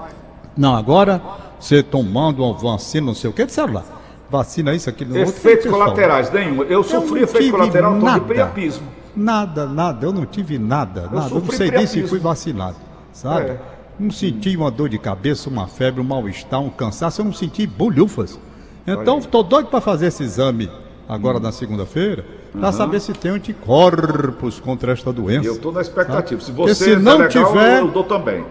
não, 0.56 0.74
agora 0.74 1.22
você 1.60 1.84
tomando 1.84 2.42
uma 2.42 2.54
vacina, 2.54 3.08
não 3.08 3.14
sei 3.14 3.30
o 3.30 3.34
que, 3.34 3.46
de 3.46 3.52
celular. 3.52 3.84
Vacina, 4.30 4.74
isso, 4.74 4.90
aquilo, 4.90 5.10
outro, 5.18 5.34
Efeitos 5.34 5.66
pessoal. 5.66 5.84
colaterais 5.84 6.32
nenhum. 6.32 6.64
Eu 6.64 6.86
sofri 6.86 7.16
não 7.16 7.24
efeito 7.24 7.52
colateral 7.52 7.96
nada. 7.98 8.22
priapismo. 8.22 8.88
Nada, 9.14 9.66
nada, 9.66 10.06
eu 10.06 10.14
não 10.14 10.26
tive 10.26 10.58
nada, 10.58 11.10
nada. 11.12 11.36
Eu 11.36 11.42
não 11.42 11.52
sei 11.52 11.70
nem 11.70 11.86
se 11.86 12.02
fui 12.08 12.18
vacinado, 12.18 12.78
sabe? 13.12 13.50
É. 13.50 13.60
Não 14.00 14.10
senti 14.10 14.56
uma 14.56 14.72
dor 14.72 14.88
de 14.88 14.98
cabeça, 14.98 15.50
uma 15.50 15.68
febre, 15.68 16.00
um 16.00 16.04
mal-estar, 16.06 16.62
um 16.62 16.70
cansaço, 16.70 17.20
eu 17.20 17.26
não 17.26 17.34
senti 17.34 17.68
bolhufas. 17.68 18.40
Então, 18.88 19.18
estou 19.18 19.44
doido 19.44 19.68
para 19.68 19.82
fazer 19.82 20.08
esse 20.08 20.24
exame 20.24 20.72
agora 21.10 21.42
na 21.42 21.52
segunda-feira, 21.52 22.26
para 22.60 22.72
saber 22.72 23.00
se 23.00 23.14
tem 23.14 23.32
anticorpos 23.32 24.60
contra 24.60 24.92
esta 24.94 25.12
doença. 25.12 25.48
Eu 25.48 25.54
estou 25.54 25.72
na 25.72 25.82
expectativa. 25.82 26.42
Se 26.42 26.52
Porque 26.52 26.74
você 26.74 26.84
se 26.92 26.96
não 26.96 27.18
tá 27.18 27.24
legal, 27.26 27.48
tiver- 27.52 27.80
eu 27.80 27.88
dou 27.88 28.04
também. 28.04 28.46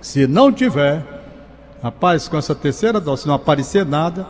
Se 0.00 0.26
não 0.26 0.52
tiver, 0.52 1.02
rapaz, 1.82 2.28
com 2.28 2.36
essa 2.36 2.54
terceira 2.54 3.00
dose, 3.00 3.22
se 3.22 3.28
não 3.28 3.34
aparecer 3.34 3.84
nada, 3.84 4.26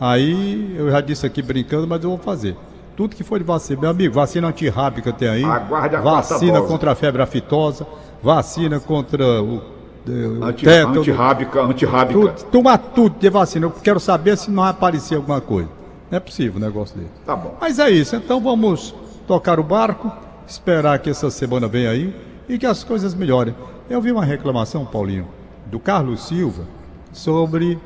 aí 0.00 0.74
eu 0.76 0.90
já 0.90 1.00
disse 1.00 1.26
aqui 1.26 1.40
brincando, 1.42 1.86
mas 1.86 2.02
eu 2.02 2.10
vou 2.10 2.18
fazer. 2.18 2.56
Tudo 2.96 3.14
que 3.14 3.22
for 3.24 3.38
de 3.38 3.44
vacina, 3.44 3.80
meu 3.82 3.90
amigo, 3.90 4.14
vacina 4.14 4.48
antirrábica 4.48 5.12
tem 5.12 5.28
aí, 5.28 5.44
Aguarde 5.44 5.96
a 5.96 6.00
vacina 6.00 6.62
contra 6.62 6.92
a 6.92 6.94
febre 6.94 7.20
aftosa, 7.22 7.86
vacina 8.22 8.80
contra 8.80 9.42
o, 9.42 9.62
eh, 10.08 10.10
o 10.40 10.44
Anti, 10.44 10.64
tétano, 10.64 11.00
antirrábica, 11.00 11.60
antirrábica. 11.62 12.18
tudo, 12.20 12.50
tomar 12.50 12.78
tudo 12.78 13.16
de 13.18 13.28
vacina. 13.28 13.66
Eu 13.66 13.70
quero 13.70 14.00
saber 14.00 14.38
se 14.38 14.50
não 14.50 14.62
vai 14.62 14.70
aparecer 14.70 15.16
alguma 15.16 15.40
coisa. 15.42 15.68
Não 16.10 16.16
é 16.16 16.20
possível 16.20 16.60
um 16.60 16.64
negócio 16.64 16.96
dele. 16.96 17.10
Tá 17.24 17.34
bom. 17.36 17.56
Mas 17.60 17.78
é 17.78 17.90
isso, 17.90 18.14
então 18.16 18.40
vamos 18.40 18.94
tocar 19.26 19.58
o 19.58 19.62
barco, 19.62 20.10
esperar 20.46 20.98
que 21.00 21.10
essa 21.10 21.30
semana 21.30 21.66
venha 21.66 21.90
aí 21.90 22.14
e 22.48 22.58
que 22.58 22.66
as 22.66 22.84
coisas 22.84 23.14
melhorem. 23.14 23.54
Eu 23.90 24.00
vi 24.00 24.12
uma 24.12 24.24
reclamação, 24.24 24.84
Paulinho, 24.84 25.26
do 25.66 25.78
Carlos 25.80 26.26
Silva 26.28 26.64
sobre 27.12 27.78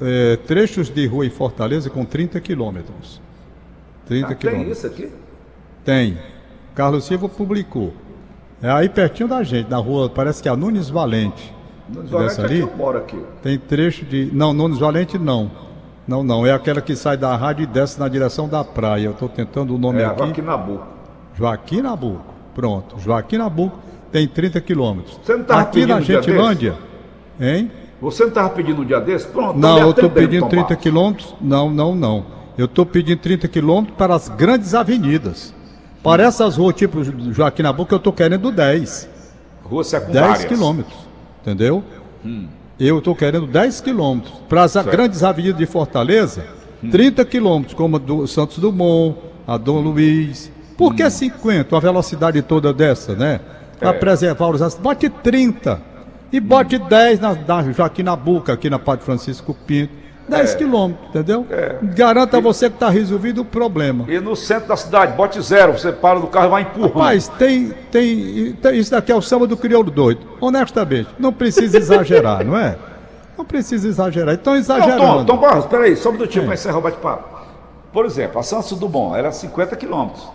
eh, 0.00 0.38
trechos 0.46 0.88
de 0.90 1.06
rua 1.06 1.24
em 1.24 1.30
Fortaleza 1.30 1.88
com 1.88 2.04
30 2.04 2.40
quilômetros. 2.40 3.20
30 4.06 4.26
Ah, 4.26 4.28
tem 4.28 4.36
quilômetros. 4.36 4.78
isso 4.78 4.86
aqui? 4.86 5.10
Tem. 5.84 6.18
Carlos 6.74 7.04
Silva 7.04 7.28
publicou. 7.28 7.94
É 8.62 8.70
aí 8.70 8.88
pertinho 8.88 9.28
da 9.28 9.42
gente, 9.42 9.70
na 9.70 9.76
rua, 9.78 10.08
parece 10.10 10.42
que 10.42 10.48
é 10.48 10.52
a 10.52 10.56
Nunes 10.56 10.88
Valente. 10.90 11.54
Dessa 11.88 12.06
Valente 12.10 12.40
aqui 12.40 12.52
ali? 12.52 12.60
eu 12.60 12.76
moro 12.76 12.98
aqui. 12.98 13.18
Tem 13.42 13.58
trecho 13.58 14.04
de. 14.04 14.30
Não, 14.32 14.52
Nunes 14.52 14.78
Valente 14.78 15.18
não. 15.18 15.50
Não, 16.06 16.22
não. 16.22 16.46
É 16.46 16.52
aquela 16.52 16.80
que 16.80 16.94
sai 16.94 17.16
da 17.16 17.34
rádio 17.36 17.64
e 17.64 17.66
desce 17.66 17.98
na 17.98 18.08
direção 18.08 18.48
da 18.48 18.62
praia. 18.62 19.06
Eu 19.06 19.10
estou 19.12 19.28
tentando 19.28 19.74
o 19.74 19.78
nome 19.78 20.00
É, 20.00 20.04
aqui. 20.06 20.22
aqui 20.22 20.42
na 20.42 20.56
boca. 20.56 20.84
Joaquim 21.36 21.82
Nabuco. 21.82 22.24
Pronto. 22.54 22.98
Joaquim 22.98 23.36
Nabuco 23.38 23.78
tem 24.10 24.26
30 24.26 24.60
quilômetros. 24.60 25.18
Você 25.22 25.36
não 25.36 25.44
tava 25.44 25.60
Aqui 25.62 25.84
na 25.84 26.00
Gentilândia. 26.00 26.76
Hein? 27.40 27.70
Você 28.00 28.22
não 28.22 28.28
estava 28.28 28.50
pedindo 28.50 28.82
um 28.82 28.84
dia 28.84 29.00
desse? 29.00 29.26
Pronto, 29.26 29.58
Não, 29.58 29.78
eu 29.78 29.90
estou 29.90 30.08
pedindo 30.08 30.42
Tom 30.42 30.48
30 30.48 30.62
Barros. 30.68 30.82
quilômetros. 30.82 31.34
Não, 31.40 31.70
não, 31.70 31.94
não. 31.94 32.24
Eu 32.56 32.64
estou 32.66 32.86
pedindo 32.86 33.18
30 33.20 33.48
quilômetros 33.48 33.96
para 33.98 34.14
as 34.14 34.28
grandes 34.28 34.74
avenidas. 34.74 35.52
Para 36.02 36.22
essas 36.22 36.56
ruas, 36.56 36.74
tipo 36.76 37.02
Joaquim 37.32 37.62
Nabuco, 37.62 37.92
eu 37.92 37.98
estou 37.98 38.12
querendo 38.12 38.50
10. 38.52 39.08
Rua 39.64 39.82
secundária. 39.84 40.28
10 40.34 40.44
quilômetros. 40.46 40.96
Entendeu? 41.42 41.82
Eu 42.78 42.98
estou 42.98 43.14
querendo 43.14 43.46
10 43.46 43.80
quilômetros. 43.80 44.34
Para 44.48 44.64
as 44.64 44.74
grandes 44.74 45.22
avenidas 45.22 45.56
de 45.58 45.66
Fortaleza, 45.66 46.44
30 46.90 47.24
quilômetros, 47.24 47.74
como 47.74 47.96
a 47.96 47.98
do 47.98 48.26
Santos 48.26 48.58
Dumont, 48.58 49.16
a 49.46 49.56
Dom 49.56 49.80
Luiz. 49.80 50.52
Por 50.76 50.94
que 50.94 51.08
50? 51.08 51.74
Uma 51.74 51.80
velocidade 51.80 52.42
toda 52.42 52.72
dessa, 52.72 53.14
né? 53.14 53.40
Para 53.78 53.90
É. 53.90 53.92
preservar 53.94 54.48
os 54.50 54.60
acidentes. 54.60 54.82
Bote 54.82 55.08
30. 55.08 55.80
E 56.32 56.38
bote 56.40 56.78
10 56.78 57.20
na, 57.20 57.34
na 57.34 57.72
Joaquim 57.72 58.02
Nabuco, 58.02 58.52
aqui 58.52 58.68
na 58.68 58.78
Padre 58.78 59.04
Francisco 59.04 59.54
Pinto. 59.66 59.92
10 60.28 60.54
É. 60.54 60.56
quilômetros, 60.56 61.08
entendeu? 61.08 61.46
É. 61.50 61.76
Garanta 61.82 62.38
a 62.38 62.40
você 62.40 62.68
que 62.68 62.76
está 62.76 62.88
resolvido 62.88 63.42
o 63.42 63.44
problema. 63.44 64.04
E 64.08 64.18
no 64.18 64.34
centro 64.34 64.68
da 64.68 64.76
cidade, 64.76 65.12
bote 65.16 65.40
zero. 65.40 65.72
Você 65.72 65.92
para 65.92 66.18
do 66.18 66.26
carro 66.26 66.46
e 66.46 66.50
vai 66.50 66.62
empurrando. 66.62 66.94
Rapaz, 66.94 67.28
tem, 67.28 67.70
tem, 67.90 68.52
tem- 68.54 68.76
Isso 68.78 68.90
daqui 68.90 69.12
é 69.12 69.14
o 69.14 69.22
samba 69.22 69.46
do 69.46 69.56
crioulo 69.56 69.90
doido. 69.90 70.20
Honestamente, 70.40 71.08
não 71.18 71.32
precisa 71.32 71.76
exagerar, 71.78 72.44
não 72.44 72.58
é? 72.58 72.76
Não 73.38 73.44
precisa 73.44 73.86
exagerar. 73.86 74.34
Então, 74.34 74.54
Não, 74.54 74.60
exagerando. 74.60 74.98
Tom, 74.98 75.24
Tom 75.24 75.36
Barros, 75.36 75.66
peraí, 75.66 75.94
só 75.96 76.08
um 76.08 76.12
minutinho 76.12 76.42
É. 76.42 76.46
para 76.46 76.54
encerrar 76.54 76.78
o 76.78 76.80
bate-papo. 76.82 77.36
Por 77.92 78.04
exemplo, 78.04 78.38
a 78.40 78.42
Santos 78.42 78.78
Dumont, 78.78 79.16
ela 79.18 79.28
é 79.28 79.30
50 79.32 79.76
quilômetros. 79.76 80.26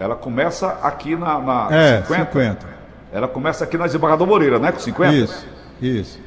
Ela 0.00 0.16
começa 0.16 0.76
aqui 0.82 1.14
na, 1.16 1.38
na 1.38 1.68
É, 1.70 2.02
50. 2.02 2.66
Ela 3.12 3.28
começa 3.28 3.62
aqui 3.62 3.78
na 3.78 3.86
Desembargador 3.86 4.26
Moreira, 4.26 4.58
né? 4.58 4.72
Com 4.72 4.80
50? 4.80 5.14
Isso, 5.14 5.46
isso. 5.80 6.18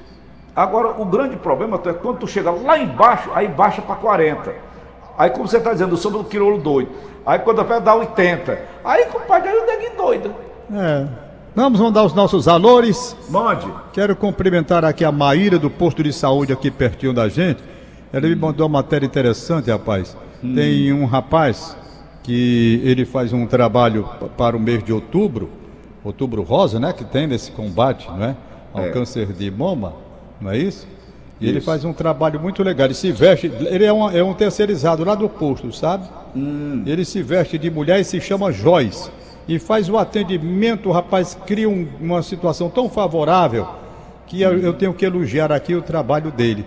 Agora, 0.57 0.99
o 0.99 1.05
grande 1.05 1.35
problema 1.35 1.79
é 1.85 1.93
quando 1.93 2.17
tu 2.17 2.27
chega 2.27 2.49
lá 2.49 2.79
embaixo, 2.79 3.29
aí 3.35 3.47
baixa 3.47 3.79
para 3.79 3.95
40. 3.95 4.55
Aí, 5.15 5.29
como 5.29 5.47
você 5.47 5.57
está 5.57 5.71
dizendo, 5.71 5.93
o 5.93 5.97
sombra 5.97 6.17
do 6.17 6.23
crioulo 6.25 6.57
doido. 6.57 6.89
Aí, 7.23 7.37
quando 7.37 7.63
vai 7.63 7.79
dar 7.79 7.93
80. 7.93 8.59
Aí, 8.83 9.05
compadre, 9.05 9.49
aí 9.49 9.55
o 9.55 9.65
neguinho 9.67 9.95
doido. 9.95 10.33
É. 10.73 11.05
Vamos 11.55 11.79
mandar 11.79 12.03
os 12.03 12.13
nossos 12.15 12.45
valores. 12.45 13.15
Mande. 13.29 13.71
Quero 13.93 14.15
cumprimentar 14.15 14.83
aqui 14.83 15.05
a 15.05 15.11
Maíra 15.11 15.59
do 15.59 15.69
posto 15.69 16.01
de 16.01 16.11
saúde 16.11 16.51
aqui 16.51 16.71
pertinho 16.71 17.13
da 17.13 17.29
gente. 17.29 17.63
Ela 18.11 18.27
me 18.27 18.35
mandou 18.35 18.65
uma 18.65 18.79
matéria 18.79 19.05
interessante, 19.05 19.69
rapaz. 19.69 20.17
Tem 20.41 20.91
um 20.91 21.05
rapaz 21.05 21.77
que 22.23 22.81
ele 22.83 23.05
faz 23.05 23.31
um 23.31 23.45
trabalho 23.45 24.09
para 24.35 24.57
o 24.57 24.59
mês 24.59 24.83
de 24.83 24.91
outubro, 24.91 25.49
outubro 26.03 26.41
rosa, 26.41 26.79
né? 26.79 26.93
Que 26.93 27.03
tem 27.03 27.27
nesse 27.27 27.51
combate, 27.51 28.09
né? 28.11 28.35
Ao 28.73 28.85
É. 28.85 28.89
câncer 28.89 29.27
de 29.33 29.51
mama. 29.51 29.93
Não 30.39 30.51
é 30.51 30.57
isso? 30.57 30.87
E 31.39 31.45
isso. 31.45 31.53
ele 31.53 31.61
faz 31.61 31.85
um 31.85 31.93
trabalho 31.93 32.39
muito 32.39 32.63
legal. 32.63 32.87
Ele 32.87 32.93
se 32.93 33.11
veste, 33.11 33.47
ele 33.47 33.85
é 33.85 33.93
um, 33.93 34.09
é 34.09 34.23
um 34.23 34.33
terceirizado 34.33 35.03
lá 35.03 35.15
do 35.15 35.29
posto, 35.29 35.71
sabe? 35.71 36.07
Hum. 36.35 36.83
Ele 36.85 37.05
se 37.05 37.21
veste 37.21 37.57
de 37.57 37.69
mulher 37.69 37.99
e 37.99 38.03
se 38.03 38.19
chama 38.19 38.51
Joyce. 38.51 39.09
E 39.47 39.59
faz 39.59 39.89
o 39.89 39.97
atendimento, 39.97 40.89
o 40.89 40.91
rapaz 40.91 41.37
cria 41.45 41.69
um, 41.69 41.87
uma 42.01 42.21
situação 42.21 42.69
tão 42.69 42.89
favorável 42.89 43.67
que 44.25 44.41
eu, 44.41 44.59
eu, 44.59 44.73
tenho 44.73 44.93
que 44.93 45.05
elogiar 45.05 45.51
aqui 45.53 45.73
o 45.73 45.81
trabalho 45.81 46.31
dele. 46.31 46.65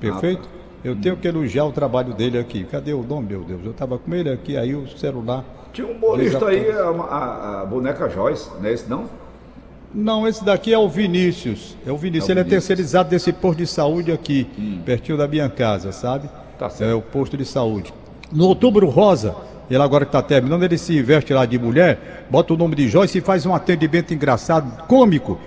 Perfeito? 0.00 0.48
Ah, 0.50 0.62
eu 0.82 0.96
tenho 0.96 1.16
que 1.16 1.28
elogiar 1.28 1.66
o 1.66 1.72
trabalho 1.72 2.14
dele 2.14 2.38
aqui. 2.38 2.64
Cadê 2.64 2.94
o 2.94 3.02
nome, 3.02 3.28
meu 3.28 3.44
Deus? 3.44 3.60
Eu 3.64 3.72
estava 3.72 3.98
com 3.98 4.14
ele 4.14 4.30
aqui, 4.30 4.56
aí 4.56 4.74
o 4.74 4.88
celular. 4.88 5.44
Tinha 5.72 5.86
um 5.86 5.92
humorista 5.92 6.46
aí, 6.46 6.70
a, 6.70 6.88
a, 6.88 7.62
a, 7.62 7.66
boneca 7.66 8.08
Joyce, 8.08 8.50
não 8.58 8.66
é 8.66 8.72
esse 8.72 8.88
não? 8.88 9.04
Não, 9.94 10.26
esse 10.26 10.44
daqui 10.44 10.72
é 10.72 10.78
o 10.78 10.88
Vinícius. 10.88 11.76
É 11.86 11.92
o 11.92 11.96
Vinícius. 11.96 12.30
É 12.30 12.32
o 12.32 12.34
ele 12.34 12.40
é 12.40 12.44
Vinícius. 12.44 12.64
é 12.70 12.74
terceirizado 12.74 13.10
desse 13.10 13.32
posto 13.32 13.58
de 13.58 13.66
saúde 13.66 14.10
aqui, 14.10 14.46
hum. 14.58 14.80
pertinho 14.84 15.18
da 15.18 15.28
minha 15.28 15.48
casa, 15.48 15.92
sabe? 15.92 16.28
Tá. 16.58 16.70
É 16.80 16.94
o 16.94 17.02
posto 17.02 17.36
de 17.36 17.44
saúde. 17.44 17.92
No 18.32 18.46
outubro 18.46 18.88
rosa, 18.88 19.34
ele 19.70 19.82
agora 19.82 20.04
que 20.04 20.08
está 20.08 20.22
terminando, 20.22 20.62
ele 20.62 20.78
se 20.78 21.00
veste 21.02 21.32
lá 21.32 21.44
de 21.44 21.58
mulher, 21.58 22.26
bota 22.30 22.54
o 22.54 22.56
nome 22.56 22.74
de 22.74 22.88
Joyce 22.88 23.18
e 23.18 23.20
faz 23.20 23.44
um 23.44 23.54
atendimento 23.54 24.14
engraçado, 24.14 24.86
cômico 24.86 25.38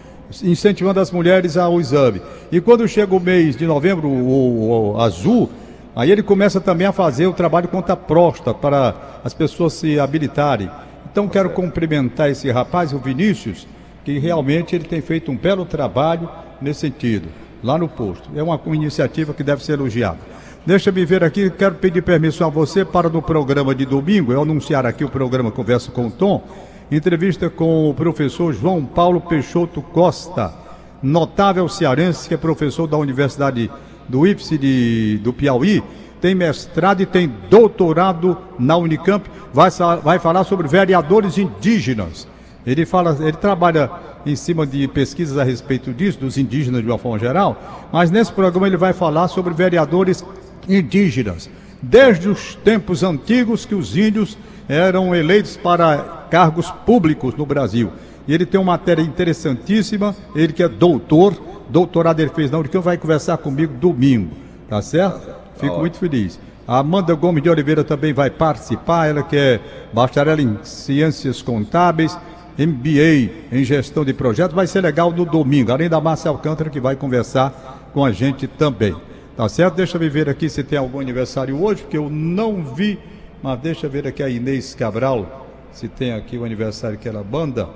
incentivando 0.44 1.00
as 1.00 1.12
mulheres 1.12 1.58
ao 1.58 1.80
exame. 1.80 2.22
E 2.52 2.60
quando 2.60 2.88
chega 2.88 3.16
o 3.16 3.20
mês 3.20 3.56
de 3.56 3.66
novembro, 3.66 4.08
o, 4.08 4.94
o 4.94 5.02
azul, 5.02 5.50
aí 5.96 6.12
ele 6.12 6.24
começa 6.24 6.60
também 6.60 6.88
a 6.88 6.92
fazer 6.92 7.28
o 7.28 7.34
trabalho 7.34 7.68
contra 7.68 7.94
a 7.94 7.98
próstata, 7.98 8.54
para 8.54 8.96
as 9.24 9.34
pessoas 9.34 9.74
se 9.74 10.00
habilitarem. 10.00 10.70
Então 11.12 11.28
quero 11.28 11.50
cumprimentar 11.52 12.30
esse 12.30 12.50
rapaz, 12.52 12.92
o 12.94 13.00
Vinícius, 13.00 13.68
que 14.06 14.20
realmente 14.20 14.76
ele 14.76 14.86
tem 14.86 15.02
feito 15.02 15.32
um 15.32 15.36
belo 15.36 15.66
trabalho 15.66 16.30
nesse 16.62 16.82
sentido, 16.82 17.28
lá 17.64 17.76
no 17.76 17.90
posto. 17.90 18.30
É 18.36 18.44
uma, 18.44 18.62
iniciativa 18.68 19.34
que 19.34 19.44
deve 19.44 19.66
ser 19.66 19.74
elogiada. 19.74 20.20
Deixa-me 20.64 21.04
ver 21.04 21.24
aqui, 21.24 21.50
quero 21.50 21.76
pedir 21.76 22.04
permissão 22.04 22.48
a 22.48 22.50
você 22.50 22.86
para 22.86 23.10
no 23.10 23.22
programa 23.22 23.74
de 23.74 23.86
domingo, 23.86 24.32
eu 24.32 24.44
anunciar 24.44 24.86
aqui 24.86 25.04
o 25.04 25.10
programa 25.10 25.52
Conversa 25.52 25.92
com 25.92 26.08
o 26.08 26.12
Tom, 26.12 26.44
Entrevista 26.92 27.50
com 27.50 27.90
o 27.90 27.96
professor 27.96 28.54
João 28.54 28.86
Paulo 28.86 29.20
Peixoto 29.20 29.82
Costa, 29.82 30.54
notável 31.02 31.68
cearense 31.68 32.28
que 32.28 32.36
é 32.36 32.38
professor 32.38 32.86
da 32.86 32.96
Universidade 32.96 33.72
do 34.08 34.28
IPSE 34.28 34.56
de, 34.56 35.20
do 35.24 35.34
Piauí, 35.34 35.84
tem 36.22 36.36
mestrado 36.36 37.02
e 37.02 37.08
tem 37.08 37.32
doutorado 37.50 38.38
na 38.60 38.78
Unicamp, 38.78 39.28
vai, 39.52 39.72
vai 40.04 40.20
falar 40.20 40.44
sobre 40.44 40.68
vereadores 40.68 41.40
indígenas. 41.40 42.28
Ele 42.66 42.86
fala, 42.86 43.16
ele 43.20 43.38
trabalha 43.38 43.90
em 44.26 44.36
cima 44.36 44.66
de 44.66 44.88
pesquisas 44.88 45.38
a 45.38 45.44
respeito 45.44 45.94
disso, 45.94 46.20
dos 46.20 46.38
indígenas 46.38 46.82
de 46.82 46.88
uma 46.88 46.98
forma 46.98 47.20
geral, 47.20 47.88
mas 47.92 48.10
nesse 48.10 48.32
programa 48.32 48.68
ele 48.68 48.78
vai 48.78 48.92
falar 48.92 49.28
sobre 49.28 49.54
vereadores 49.54 50.26
indígenas. 50.68 51.50
Desde 51.82 52.28
os 52.28 52.56
tempos 52.56 53.04
antigos 53.04 53.66
que 53.66 53.76
os 53.76 53.96
índios 53.96 54.38
eram 54.68 55.14
eleitos 55.14 55.56
para 55.56 56.26
cargos 56.32 56.72
públicos 56.72 57.36
no 57.36 57.46
Brasil. 57.46 57.92
E 58.28 58.34
ele 58.34 58.46
tem 58.46 58.60
uma 58.60 58.74
matéria 58.74 59.04
interessantíssima, 59.04 60.16
ele 60.36 60.52
que 60.52 60.64
é 60.64 60.68
doutor, 60.68 61.40
doutorado 61.70 62.20
ele 62.20 62.32
fez 62.32 62.50
na 62.50 62.58
Unicamp, 62.58 62.84
vai 62.84 62.98
conversar 62.98 63.38
comigo 63.38 63.74
domingo, 63.76 64.32
tá 64.68 64.82
certo? 64.82 65.36
Fico 65.60 65.78
muito 65.78 65.98
feliz. 65.98 66.40
A 66.68 66.80
Amanda 66.80 67.14
Gomes 67.14 67.44
de 67.44 67.50
Oliveira 67.50 67.84
também 67.84 68.12
vai 68.12 68.32
participar, 68.32 69.08
ela 69.08 69.22
que 69.22 69.38
é 69.38 69.60
bacharel 69.94 70.40
em 70.40 70.58
Ciências 70.64 71.44
Contábeis, 71.44 72.18
MBA 72.58 73.32
em 73.52 73.64
Gestão 73.64 74.06
de 74.06 74.14
Projetos, 74.14 74.56
vai 74.56 74.68
ser 74.68 74.82
legal 74.82 75.12
no 75.12 75.26
domingo, 75.26 75.72
além 75.72 75.90
da 75.90 76.00
Márcia 76.00 76.30
Alcântara 76.30 76.70
que 76.70 76.80
vai 76.80 76.96
conversar 76.96 77.90
com 77.94 78.04
a 78.04 78.12
gente 78.12 78.48
também. 78.48 78.96
Tá 79.36 79.50
certo? 79.50 79.76
Deixa 79.76 79.98
eu 79.98 80.12
ver 80.12 80.30
aqui 80.30 80.50
se 80.50 80.64
tem 80.64 80.80
algum 80.80 81.00
aniversário 81.00 81.62
hoje, 81.62 81.82
porque 81.82 81.98
eu 81.98 82.10
não 82.10 82.64
vi 82.64 82.98
mas 83.46 83.60
deixa 83.60 83.86
eu 83.86 83.92
ver 83.92 84.08
aqui 84.08 84.24
a 84.24 84.28
Inês 84.28 84.74
Cabral, 84.74 85.48
se 85.72 85.88
tem 85.88 86.14
aqui 86.14 86.36
o 86.36 86.44
aniversário 86.44 86.98
que 86.98 87.08
ela 87.08 87.24
banda. 87.24 87.70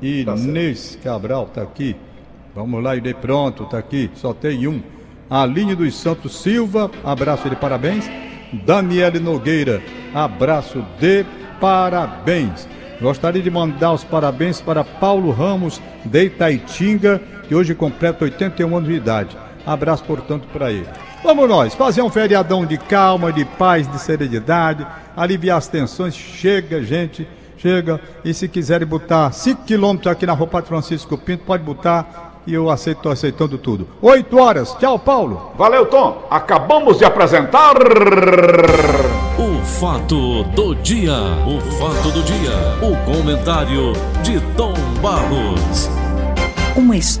Inês 0.00 0.96
tá 1.02 1.10
Cabral 1.10 1.46
está 1.46 1.62
aqui. 1.62 1.96
Vamos 2.54 2.80
lá, 2.80 2.94
Inês, 2.94 3.16
pronto, 3.20 3.64
está 3.64 3.76
aqui. 3.76 4.08
Só 4.14 4.32
tem 4.32 4.68
um. 4.68 4.80
Aline 5.28 5.74
dos 5.74 5.96
Santos 5.96 6.40
Silva, 6.40 6.88
abraço 7.02 7.50
de 7.50 7.56
parabéns. 7.56 8.08
Daniele 8.64 9.18
Nogueira, 9.18 9.82
abraço 10.14 10.84
de 11.00 11.24
parabéns. 11.60 12.68
Gostaria 13.00 13.42
de 13.42 13.50
mandar 13.50 13.92
os 13.92 14.04
parabéns 14.04 14.60
para 14.60 14.82
Paulo 14.82 15.30
Ramos 15.30 15.80
de 16.04 16.24
Itaitinga, 16.24 17.20
que 17.46 17.54
hoje 17.54 17.74
completa 17.74 18.24
81 18.24 18.76
anos 18.76 18.88
de 18.88 18.94
idade. 18.94 19.36
Abraço, 19.66 20.04
portanto, 20.04 20.46
para 20.52 20.70
ele. 20.70 20.88
Vamos 21.22 21.48
nós, 21.48 21.74
fazer 21.74 22.02
um 22.02 22.10
feriadão 22.10 22.64
de 22.64 22.78
calma, 22.78 23.32
de 23.32 23.44
paz, 23.44 23.90
de 23.90 23.98
serenidade, 23.98 24.86
aliviar 25.16 25.58
as 25.58 25.68
tensões. 25.68 26.14
Chega, 26.14 26.82
gente, 26.82 27.28
chega. 27.58 28.00
E 28.24 28.32
se 28.32 28.48
quiserem 28.48 28.86
botar 28.86 29.30
5 29.32 29.64
quilômetros 29.64 30.10
aqui 30.10 30.24
na 30.24 30.32
roupa 30.32 30.62
de 30.62 30.68
Francisco 30.68 31.18
Pinto, 31.18 31.44
pode 31.44 31.62
botar. 31.62 32.34
E 32.46 32.54
eu 32.54 32.70
aceito, 32.70 33.08
aceitando 33.08 33.58
tudo. 33.58 33.88
8 34.00 34.38
horas. 34.38 34.72
Tchau, 34.78 35.00
Paulo. 35.00 35.50
Valeu, 35.58 35.86
Tom. 35.86 36.26
Acabamos 36.30 36.96
de 36.98 37.04
apresentar. 37.04 37.74
Fato 39.74 40.42
do 40.54 40.74
dia. 40.76 41.12
O 41.46 41.60
fato 41.72 42.10
do 42.10 42.22
dia. 42.22 42.78
O 42.80 42.96
comentário 43.04 43.92
de 44.22 44.40
Tom 44.56 44.72
Barros. 45.02 45.90
Uma 46.74 46.96
história. 46.96 47.14